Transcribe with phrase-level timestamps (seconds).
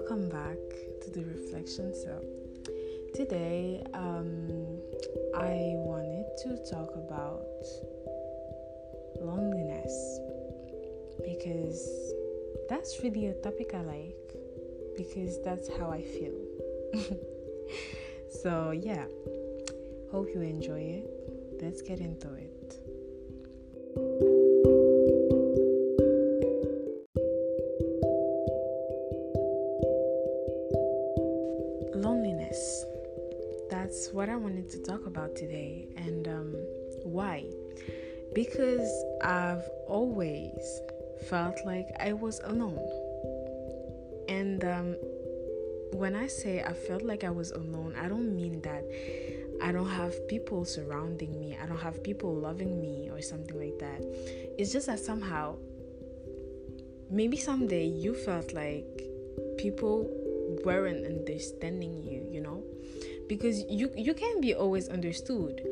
[0.00, 0.56] welcome back
[1.02, 1.92] to the reflection.
[1.94, 2.24] So,
[3.14, 4.80] today um,
[5.36, 7.44] I wanted to talk about
[9.20, 9.92] loneliness
[11.22, 12.14] because
[12.70, 14.32] that's really a topic I like
[14.96, 16.38] because that's how I feel.
[18.42, 19.04] so, yeah,
[20.10, 21.60] hope you enjoy it.
[21.60, 24.29] Let's get into it.
[32.00, 32.84] Loneliness.
[33.70, 35.86] That's what I wanted to talk about today.
[35.96, 36.54] And um,
[37.04, 37.44] why?
[38.34, 38.90] Because
[39.22, 40.80] I've always
[41.28, 42.80] felt like I was alone.
[44.28, 44.96] And um,
[45.92, 48.84] when I say I felt like I was alone, I don't mean that
[49.62, 53.78] I don't have people surrounding me, I don't have people loving me, or something like
[53.78, 54.00] that.
[54.58, 55.56] It's just that somehow,
[57.10, 58.86] maybe someday you felt like
[59.58, 60.08] people
[60.64, 62.62] weren't understanding you you know?
[63.28, 65.62] Because you you can be always understood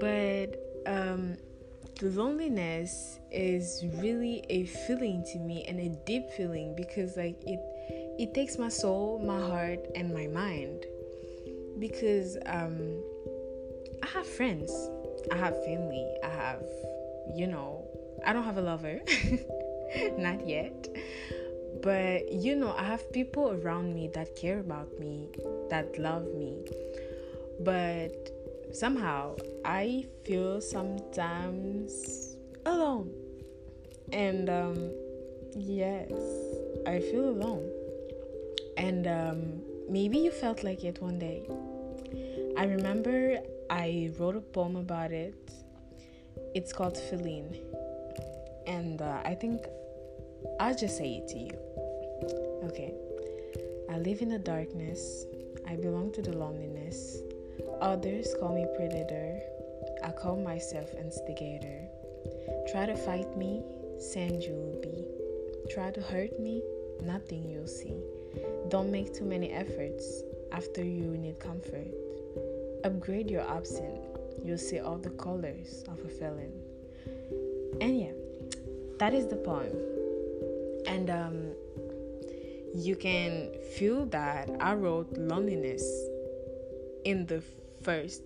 [0.00, 1.36] but um
[2.00, 7.60] the loneliness is really a feeling to me and a deep feeling because like it
[8.18, 10.86] it takes my soul my heart and my mind.
[11.78, 13.02] Because um
[14.04, 14.70] i have friends
[15.32, 16.62] i have family i have
[17.34, 17.84] you know
[18.26, 19.00] i don't have a lover
[20.18, 20.88] not yet
[21.82, 25.28] but you know, I have people around me that care about me,
[25.70, 26.64] that love me.
[27.60, 28.30] But
[28.72, 33.12] somehow I feel sometimes alone.
[34.12, 34.90] And um,
[35.56, 36.12] yes,
[36.86, 37.70] I feel alone.
[38.76, 41.48] And um, maybe you felt like it one day.
[42.56, 43.38] I remember
[43.70, 45.34] I wrote a poem about it.
[46.54, 47.56] It's called Feeling.
[48.66, 49.66] And uh, I think
[50.60, 51.56] I'll just say it to you.
[52.64, 52.94] Okay.
[53.90, 55.26] I live in the darkness.
[55.68, 57.18] I belong to the loneliness.
[57.80, 59.40] Others call me predator.
[60.02, 61.88] I call myself instigator.
[62.70, 63.62] Try to fight me,
[63.98, 65.04] sand you will be.
[65.72, 66.62] Try to hurt me,
[67.02, 68.00] nothing you'll see.
[68.68, 70.22] Don't make too many efforts
[70.52, 71.88] after you need comfort.
[72.84, 74.00] Upgrade your absent,
[74.42, 76.52] you'll see all the colors of a felon.
[77.80, 78.12] And yeah,
[78.98, 79.93] that is the poem
[80.86, 81.52] and um,
[82.74, 85.82] you can feel that I wrote loneliness
[87.04, 87.42] in the
[87.82, 88.22] first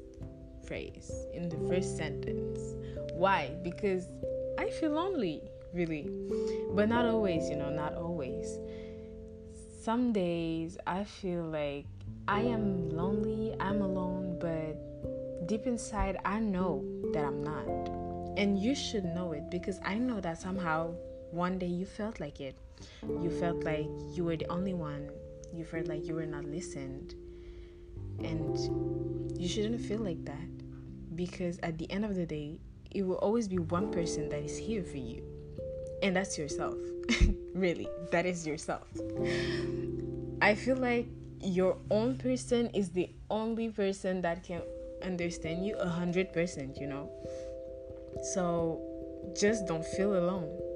[0.66, 2.74] phrase, in the first sentence.
[3.12, 3.56] Why?
[3.62, 4.06] Because
[4.58, 5.42] I feel lonely,
[5.74, 6.10] really.
[6.72, 8.58] But not always, you know, not always.
[9.82, 11.86] Some days I feel like
[12.26, 17.88] I am lonely, I'm alone, but deep inside I know that I'm not.
[18.36, 20.94] And you should know it because I know that somehow
[21.30, 22.56] one day you felt like it.
[23.06, 25.10] You felt like you were the only one.
[25.52, 27.14] You felt like you were not listened.
[28.20, 32.58] And you shouldn't feel like that because at the end of the day,
[32.90, 35.22] it will always be one person that is here for you.
[36.02, 36.76] And that's yourself.
[37.54, 38.86] really, that is yourself.
[40.40, 41.06] I feel like
[41.40, 44.62] your own person is the only person that can
[45.02, 47.10] understand you a hundred percent, you know.
[48.32, 48.80] So
[49.38, 50.67] just don't feel alone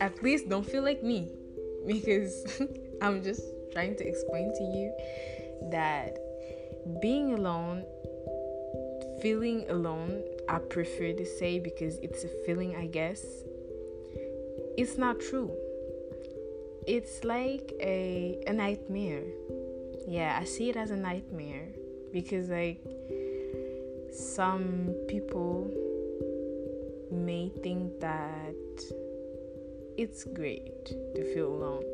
[0.00, 1.30] at least don't feel like me
[1.86, 2.60] because
[3.02, 3.42] I'm just
[3.72, 4.92] trying to explain to you
[5.70, 6.18] that
[7.00, 7.84] being alone,
[9.20, 13.24] feeling alone, I prefer to say because it's a feeling, I guess,
[14.76, 15.50] it's not true.
[16.86, 19.24] It's like a, a nightmare.
[20.06, 21.68] Yeah, I see it as a nightmare
[22.12, 22.80] because, like,
[24.12, 25.70] some people
[27.10, 28.54] may think that
[29.98, 31.84] it's great to feel alone.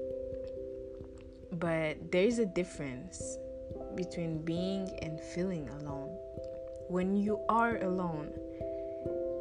[1.53, 3.39] But there's a difference
[3.95, 6.09] between being and feeling alone.
[6.89, 8.33] When you are alone,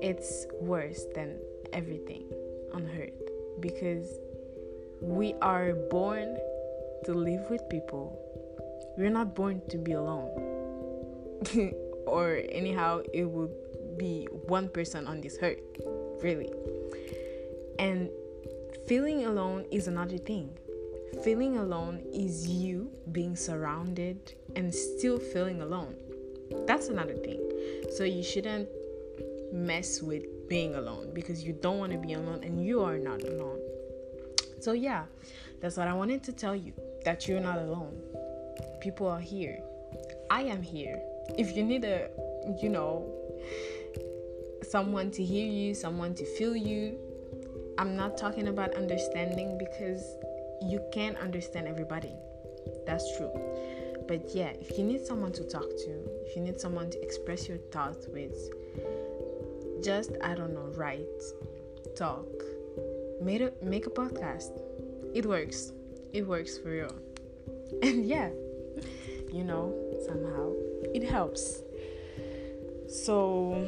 [0.02, 1.40] it's worse than
[1.74, 2.32] everything
[2.74, 3.14] on earth
[3.60, 4.20] because
[5.02, 6.38] we are born
[7.06, 8.18] to live with people.
[8.98, 10.30] We're not born to be alone.
[12.06, 13.52] or anyhow, it would
[13.98, 15.60] be one person on this earth,
[16.22, 16.52] really.
[17.80, 18.10] And
[18.92, 20.50] Feeling alone is another thing.
[21.24, 25.96] Feeling alone is you being surrounded and still feeling alone.
[26.68, 27.40] That's another thing.
[27.96, 28.68] So you shouldn't
[29.54, 33.24] mess with being alone because you don't want to be alone and you are not
[33.24, 33.62] alone.
[34.60, 35.06] So, yeah,
[35.62, 36.74] that's what I wanted to tell you
[37.06, 37.98] that you're not alone.
[38.82, 39.64] People are here.
[40.30, 41.02] I am here.
[41.38, 42.10] If you need a,
[42.62, 43.10] you know,
[44.64, 47.00] someone to hear you, someone to feel you,
[47.82, 50.04] I'm not talking about understanding because
[50.62, 52.14] you can't understand everybody.
[52.86, 53.32] That's true.
[54.08, 55.92] But yeah, if you need someone to talk to,
[56.28, 58.38] if you need someone to express your thoughts with,
[59.84, 61.24] just I don't know, write,
[61.96, 62.28] talk,
[63.20, 64.52] make a make a podcast.
[65.16, 65.72] It works.
[66.14, 66.96] It works for real.
[67.82, 68.30] And yeah,
[69.34, 69.74] you know,
[70.06, 70.54] somehow
[70.94, 71.64] it helps.
[72.88, 73.68] So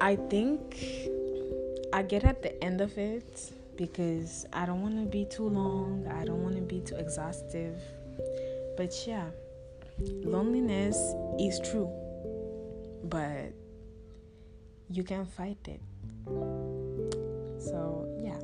[0.00, 0.76] I think
[1.92, 6.06] I get at the end of it because I don't want to be too long,
[6.06, 7.80] I don't want to be too exhaustive.
[8.76, 9.26] But yeah,
[9.98, 10.96] loneliness
[11.38, 11.90] is true,
[13.04, 13.52] but
[14.88, 15.80] you can fight it.
[17.58, 18.38] So, yeah.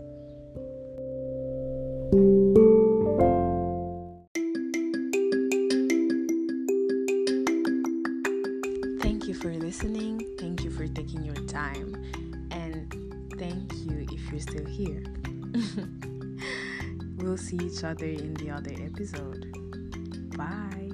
[13.90, 15.02] You if you're still here.
[17.16, 19.52] we'll see each other in the other episode.
[20.36, 20.85] Bye.